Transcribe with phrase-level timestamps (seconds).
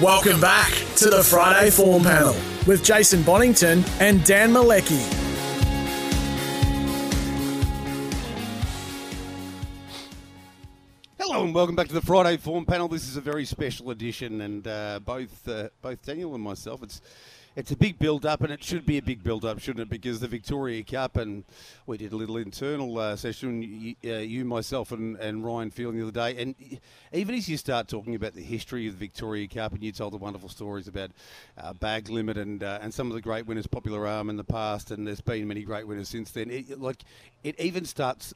[0.00, 2.34] Welcome back to the Friday Form Panel
[2.66, 4.98] with Jason Bonnington and Dan Malecki.
[11.18, 12.88] Hello and welcome back to the Friday Form Panel.
[12.88, 17.02] This is a very special edition, and uh, both uh, both Daniel and myself, it's
[17.56, 19.90] it's a big build up, and it should be a big build up, shouldn't it?
[19.90, 21.44] Because the Victoria Cup, and
[21.86, 26.00] we did a little internal uh, session, you, uh, you, myself, and, and Ryan Fielding
[26.00, 26.40] the other day.
[26.40, 26.54] And
[27.12, 30.12] even as you start talking about the history of the Victoria Cup, and you told
[30.12, 31.10] the wonderful stories about
[31.58, 34.44] uh, Bag Limit and uh, and some of the great winners, Popular Alm in the
[34.44, 36.50] past, and there's been many great winners since then.
[36.50, 37.02] It, like
[37.42, 38.32] it even starts.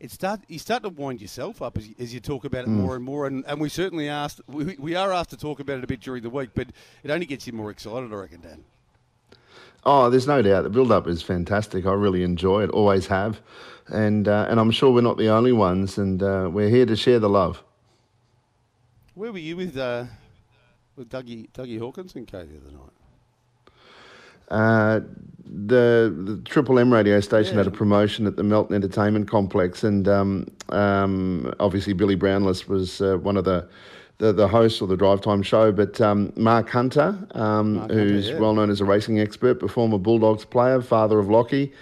[0.00, 2.70] It start you start to wind yourself up as you, as you talk about it
[2.70, 2.80] mm.
[2.80, 5.78] more and more, and, and we certainly asked we, we are asked to talk about
[5.78, 6.68] it a bit during the week, but
[7.02, 8.64] it only gets you more excited, I reckon, Dan.
[9.84, 10.62] Oh, there's no doubt.
[10.62, 11.86] The build up is fantastic.
[11.86, 13.40] I really enjoy it, always have.
[13.88, 16.96] And, uh, and I'm sure we're not the only ones, and uh, we're here to
[16.96, 17.62] share the love.
[19.14, 20.04] Where were you with, uh,
[20.96, 22.92] with Dougie, Dougie Hawkins and Kay the other night?
[24.50, 25.00] Uh,
[25.70, 27.64] the, the, Triple M radio station yeah.
[27.64, 33.00] had a promotion at the Melton Entertainment Complex, and um, um, obviously Billy Brownless was
[33.00, 33.66] uh, one of the
[34.18, 38.26] the, the host of the Drive Time show, but um, Mark Hunter, um, Mark who's
[38.26, 38.40] Hunter, yeah.
[38.40, 41.72] well known as a racing expert, but former Bulldogs player, father of Lachie,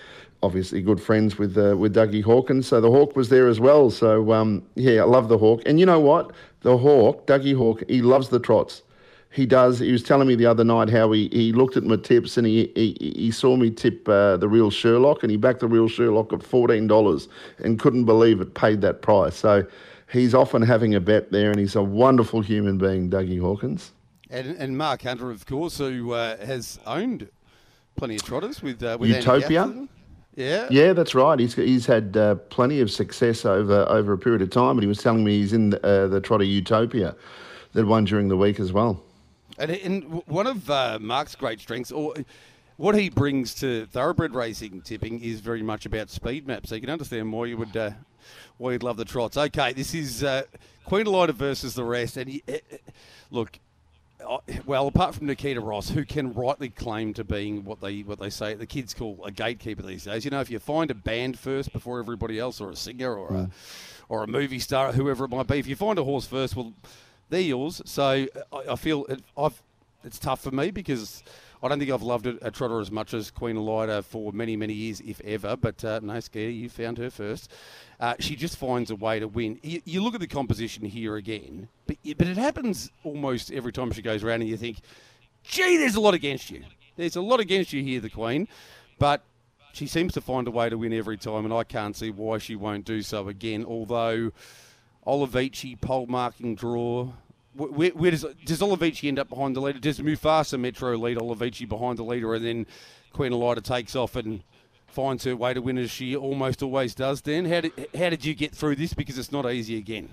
[0.43, 2.69] obviously good friends with uh, with Dougie Hawkins.
[2.69, 3.91] So the Hawk was there as well.
[3.91, 5.63] So um, yeah, I love the Hawk.
[5.67, 6.31] And you know what?
[6.61, 8.83] The Hawk, Dougie Hawk, he loves the trots.
[9.31, 9.79] He does.
[9.79, 12.47] He was telling me the other night how he, he looked at my tips and
[12.47, 15.87] he he, he saw me tip uh, the real Sherlock and he backed the real
[15.87, 19.37] Sherlock at fourteen dollars and couldn't believe it paid that price.
[19.37, 19.67] So
[20.11, 23.93] he's often having a bet there, and he's a wonderful human being, Dougie Hawkins.
[24.31, 27.29] And, and Mark Hunter, of course, who uh, has owned
[27.97, 29.89] plenty of trotters with, uh, with Utopia.
[30.37, 31.39] Yeah, yeah, that's right.
[31.39, 34.87] He's he's had uh, plenty of success over over a period of time, and he
[34.87, 37.17] was telling me he's in the, uh, the Trotter Utopia
[37.73, 39.03] that won during the week as well.
[39.59, 42.15] And, and one of uh, Mark's great strengths, or
[42.77, 46.69] what he brings to thoroughbred racing tipping, is very much about speed maps.
[46.69, 47.91] So you can understand why you would uh,
[48.57, 49.37] why you'd love the trots.
[49.37, 50.43] Okay, this is uh,
[50.85, 52.57] Queen Elida versus the rest, and he, uh,
[53.31, 53.59] look.
[54.67, 58.31] Well, apart from Nikita Ross, who can rightly claim to being what they what they
[58.31, 60.25] say the kids call a gatekeeper these days.
[60.25, 63.31] You know, if you find a band first before everybody else, or a singer, or
[63.31, 63.45] mm.
[63.47, 63.51] a
[64.09, 66.73] or a movie star, whoever it might be, if you find a horse first, well,
[67.29, 67.83] they're yours.
[67.85, 68.29] So I,
[68.71, 69.23] I feel it,
[70.05, 71.23] it's tough for me because
[71.63, 74.57] I don't think I've loved a, a trotter as much as Queen Elida for many,
[74.57, 75.57] many years, if ever.
[75.57, 77.51] But uh, no, Scary, you found her first.
[77.99, 79.59] Uh, she just finds a way to win.
[79.63, 83.91] You, you, look at the composition here again, but, but it happens almost every time
[83.91, 84.79] she goes around, and you think,
[85.43, 86.63] gee, there's a lot against you.
[86.97, 88.47] There's a lot against you here, the Queen.
[88.99, 89.23] But
[89.73, 92.39] she seems to find a way to win every time, and I can't see why
[92.39, 93.65] she won't do so again.
[93.65, 94.33] Although
[95.09, 97.11] Olivici pole marking draw
[97.59, 99.79] where, where does does Olivici end up behind the leader?
[99.79, 102.67] Does Mufasa Metro lead Olivici behind the leader, and then
[103.13, 104.43] Queen Elida takes off and
[104.87, 107.21] finds her way to win as she almost always does?
[107.21, 108.95] Then how did how did you get through this?
[108.95, 110.09] Because it's not easy again.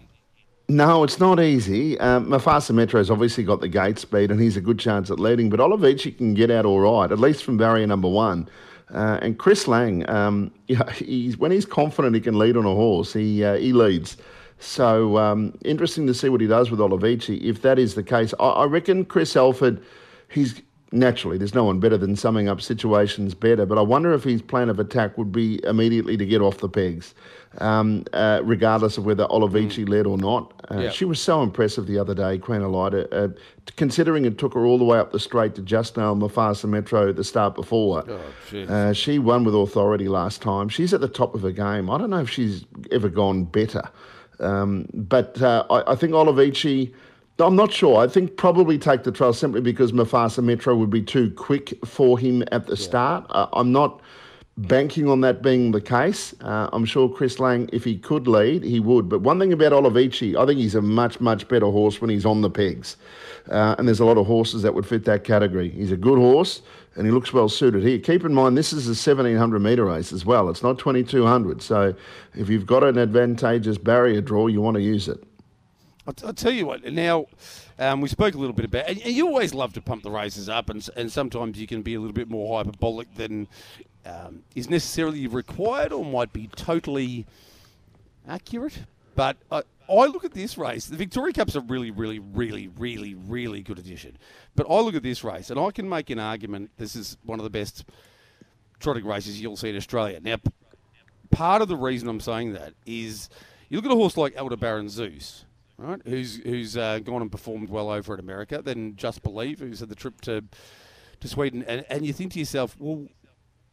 [0.68, 2.00] No, it's not easy.
[2.00, 5.50] Um, Mufasa Metro's obviously got the gate speed, and he's a good chance at leading.
[5.50, 8.50] But Olivici can get out all right, at least from barrier number one.
[8.92, 10.52] Uh, and Chris Lang, um,
[10.96, 14.18] he's, when he's confident he can lead on a horse, he uh, he leads.
[14.60, 17.42] So um, interesting to see what he does with Olivici.
[17.42, 19.84] If that is the case, I, I reckon Chris Alford,
[20.30, 20.62] he's
[20.96, 23.66] naturally there's no one better than summing up situations better.
[23.66, 26.70] But I wonder if his plan of attack would be immediately to get off the
[26.70, 27.14] pegs,
[27.60, 29.90] um, uh, regardless of whether Olivici mm.
[29.90, 30.54] led or not.
[30.70, 30.90] Uh.
[30.90, 33.28] She was so impressive the other day, Queen Elida, uh,
[33.76, 37.12] considering it took her all the way up the straight to just now Mufasa Metro
[37.12, 38.04] the start before.
[38.08, 40.70] Oh, uh, she won with authority last time.
[40.70, 41.90] She's at the top of her game.
[41.90, 43.90] I don't know if she's ever gone better.
[44.40, 46.94] Um, but uh, I, I, think Olivici,
[47.40, 47.98] I'm not sure.
[47.98, 52.18] I think probably take the trail simply because Mufasa Metro would be too quick for
[52.18, 52.84] him at the yeah.
[52.84, 53.26] start.
[53.30, 54.02] Uh, I'm not
[54.58, 56.34] banking on that being the case.
[56.42, 59.10] Uh, I'm sure Chris Lang, if he could lead, he would.
[59.10, 62.26] But one thing about Olivici, I think he's a much, much better horse when he's
[62.26, 62.98] on the pegs.
[63.50, 65.70] Uh, and there's a lot of horses that would fit that category.
[65.70, 66.62] He's a good horse
[66.96, 68.00] and he looks well suited here.
[68.00, 70.50] Keep in mind, this is a 1700 metre race as well.
[70.50, 71.62] It's not 2200.
[71.62, 71.94] So
[72.34, 75.22] if you've got an advantageous barrier draw, you want to use it.
[76.08, 77.26] I'll, I'll tell you what, now
[77.80, 80.50] um, we spoke a little bit about, and you always love to pump the races
[80.50, 83.48] up, and, and sometimes you can be a little bit more hyperbolic than
[84.06, 87.26] um, is necessarily required or might be totally
[88.28, 88.84] accurate.
[89.16, 90.86] But I, I look at this race.
[90.86, 94.18] The Victoria Cup's a really, really, really, really, really good addition.
[94.56, 96.72] But I look at this race, and I can make an argument.
[96.78, 97.86] This is one of the best
[98.80, 100.20] trotting races you'll see in Australia.
[100.22, 100.38] Now,
[101.32, 103.30] part of the reason I'm saying that is
[103.70, 105.46] you look at a horse like Aldebaran Zeus,
[105.78, 106.02] right?
[106.06, 108.62] Who's who's uh, gone and performed well over in America.
[108.64, 110.44] Then Just Believe, who's had the trip to
[111.20, 113.08] to Sweden, and, and you think to yourself, well,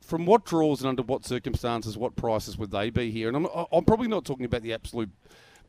[0.00, 3.28] from what draws and under what circumstances, what prices would they be here?
[3.28, 5.10] And I'm I'm probably not talking about the absolute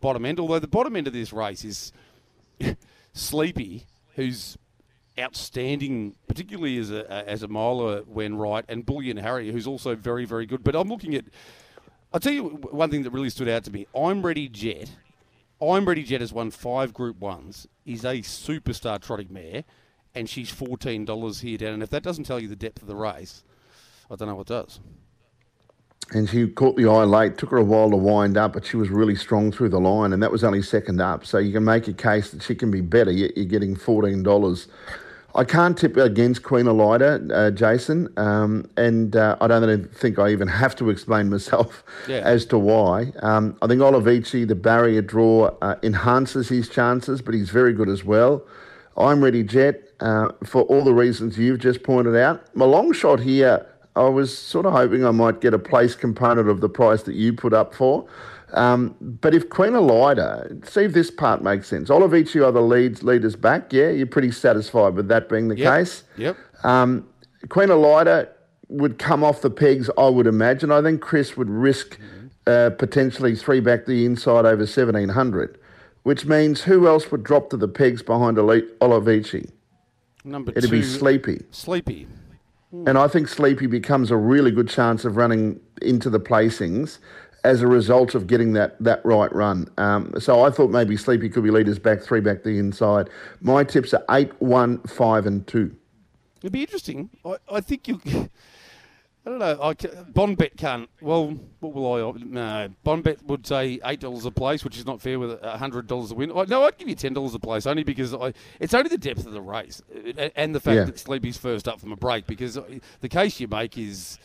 [0.02, 1.92] bottom end, although the bottom end of this race is
[3.14, 3.86] Sleepy,
[4.16, 4.58] who's
[5.20, 10.26] outstanding, particularly as a as a miler when right, and Bullion Harry, who's also very
[10.26, 10.64] very good.
[10.64, 11.26] But I'm looking at.
[12.12, 13.88] I'll tell you one thing that really stood out to me.
[13.96, 14.92] I'm Ready Jet.
[15.71, 17.68] I'm Ready Jet has won five Group Ones.
[17.86, 19.63] Is a superstar trotting mare,
[20.13, 21.74] and she's fourteen dollars here down.
[21.74, 23.44] And if that doesn't tell you the depth of the race,
[24.10, 24.80] I don't know what does.
[26.12, 27.38] And she caught the eye late.
[27.38, 30.13] Took her a while to wind up, but she was really strong through the line,
[30.13, 31.25] and that was only second up.
[31.25, 33.12] So you can make a case that she can be better.
[33.12, 34.68] Yet you're getting fourteen dollars.
[35.36, 40.30] I can't tip against Queen Elida, uh, Jason, um, and uh, I don't think I
[40.30, 42.22] even have to explain myself yeah.
[42.24, 43.12] as to why.
[43.22, 47.90] Um, I think Olivici, the barrier draw, uh, enhances his chances, but he's very good
[47.90, 48.46] as well.
[48.96, 52.56] I'm ready, Jet, uh, for all the reasons you've just pointed out.
[52.56, 53.66] My long shot here,
[53.96, 57.16] I was sort of hoping I might get a place component of the price that
[57.16, 58.08] you put up for.
[58.54, 61.90] Um, but if Queen Elida, see if this part makes sense.
[61.90, 63.74] Olivici are the leads leaders back.
[63.74, 65.74] Yeah, you're pretty satisfied with that being the yep.
[65.74, 66.04] case.
[66.18, 66.38] Yep.
[66.64, 67.08] Um,
[67.50, 68.30] Queen Elida
[68.70, 70.72] would come off the pegs, I would imagine.
[70.72, 72.00] I think Chris would risk
[72.48, 75.58] uh, potentially three back the inside over 1700,
[76.04, 79.50] which means who else would drop to the pegs behind Elite Olivici?
[80.24, 81.44] Number It'd two, be Sleepy.
[81.52, 82.08] Sleepy.
[82.72, 86.98] And I think Sleepy becomes a really good chance of running into the placings
[87.44, 89.69] as a result of getting that that right run.
[89.78, 93.10] Um, so I thought maybe Sleepy could be leaders back, three back the inside.
[93.42, 95.75] My tips are eight, one, five, and two.
[96.42, 97.10] It'd be interesting.
[97.25, 98.01] I, I think you.
[99.25, 99.57] I don't know.
[99.62, 100.90] I, Bonbet can't.
[101.00, 102.00] Well, what will I?
[102.25, 105.88] No, Bond Bonbet would say eight dollars a place, which is not fair with hundred
[105.88, 106.30] dollars a win.
[106.50, 109.25] No, I'd give you ten dollars a place only because I, it's only the depth
[109.25, 109.81] of the race
[110.36, 110.84] and the fact yeah.
[110.84, 112.28] that Sleepy's first up from a break.
[112.28, 112.60] Because
[113.00, 114.19] the case you make is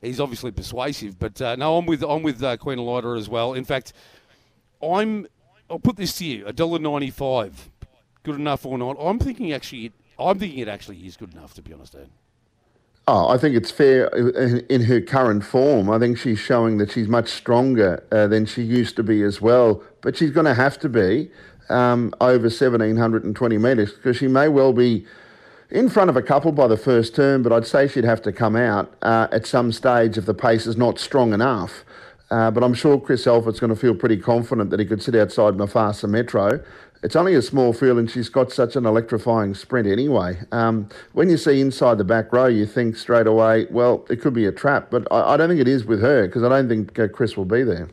[0.00, 1.18] he's obviously persuasive.
[1.18, 3.54] But uh, no, I'm with I'm with uh, Queen Elida as well.
[3.54, 3.92] In fact,
[4.82, 5.26] I'm
[5.70, 7.70] I'll put this to you: a dollar ninety five,
[8.22, 8.96] good enough or not?
[9.00, 12.10] I'm thinking actually, I'm thinking it actually is good enough to be honest, Dan.
[13.08, 14.06] Oh, I think it's fair
[14.68, 15.88] in her current form.
[15.88, 19.40] I think she's showing that she's much stronger uh, than she used to be as
[19.40, 19.80] well.
[20.00, 21.30] But she's going to have to be
[21.68, 25.06] um, over 1,720 metres because she may well be
[25.70, 28.32] in front of a couple by the first turn, but I'd say she'd have to
[28.32, 31.84] come out uh, at some stage if the pace is not strong enough.
[32.30, 35.14] Uh, but I'm sure Chris Alford's going to feel pretty confident that he could sit
[35.14, 36.60] outside Mufasa Metro.
[37.02, 40.38] It's only a small field, and she's got such an electrifying sprint anyway.
[40.50, 44.34] Um, when you see inside the back row, you think straight away, well, it could
[44.34, 46.68] be a trap, but I, I don't think it is with her because I don't
[46.68, 47.88] think uh, Chris will be there.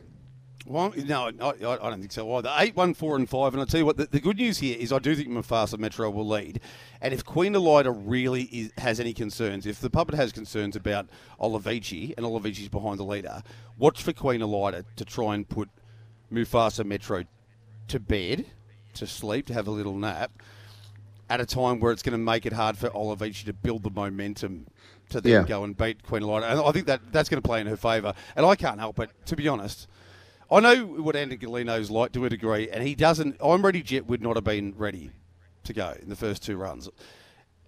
[0.66, 2.50] Well, no, I, I, don't think so either.
[2.56, 3.52] Eight, one, four, and five.
[3.52, 5.78] And I'll tell you what, the, the, good news here is I do think Mufasa
[5.78, 6.60] Metro will lead.
[7.02, 11.06] And if Queen Elida really is, has any concerns, if the puppet has concerns about
[11.38, 13.42] Olivici and Olivici's behind the leader,
[13.76, 15.68] watch for Queen Elida to try and put
[16.32, 17.24] Mufasa Metro
[17.88, 18.46] to bed,
[18.94, 20.32] to sleep, to have a little nap,
[21.28, 23.90] at a time where it's going to make it hard for Olivici to build the
[23.90, 24.66] momentum
[25.10, 25.42] to then yeah.
[25.42, 26.50] go and beat Queen Elida.
[26.50, 28.14] And I think that that's going to play in her favour.
[28.34, 29.88] And I can't help it, to be honest
[30.50, 33.36] I know what Andy Golino's like to a degree, and he doesn't.
[33.42, 33.82] I'm ready.
[33.82, 35.10] Jet would not have been ready
[35.64, 36.88] to go in the first two runs.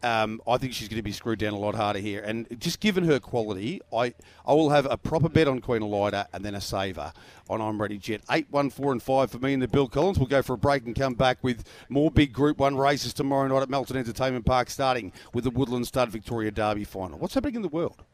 [0.02, 2.20] Um, I think she's going to be screwed down a lot harder here.
[2.20, 4.14] And just given her quality, I
[4.46, 7.12] I will have a proper bet on Queen Elida and then a saver
[7.48, 8.20] on I'm Ready Jet.
[8.30, 10.18] 8, 1, 4, and 5 for me and the Bill Collins.
[10.18, 13.48] We'll go for a break and come back with more big Group 1 races tomorrow
[13.48, 17.18] night at Melton Entertainment Park, starting with the Woodland Stud Victoria Derby final.
[17.18, 18.04] What's happening in the world?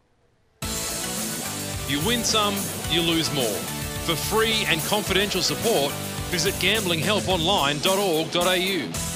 [1.88, 2.54] You win some,
[2.90, 3.81] you lose more.
[4.04, 5.92] For free and confidential support,
[6.30, 9.11] visit gamblinghelponline.org.au.